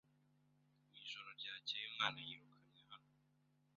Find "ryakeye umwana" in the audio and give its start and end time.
1.39-2.17